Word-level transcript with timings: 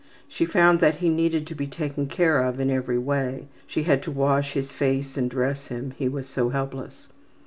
She 0.27 0.45
found 0.45 0.79
that 0.79 0.95
he 0.95 1.09
needed 1.09 1.45
to 1.45 1.53
be 1.53 1.67
taken 1.67 2.07
care 2.07 2.39
of 2.41 2.59
in 2.59 2.71
every 2.71 2.97
way; 2.97 3.45
she 3.67 3.83
had 3.83 4.01
to 4.01 4.09
wash 4.11 4.53
his 4.53 4.71
face 4.71 5.15
and 5.15 5.29
dress 5.29 5.67
him, 5.67 5.91
he 5.95 6.09
was 6.09 6.27
so 6.27 6.49
helpless. 6.49 7.07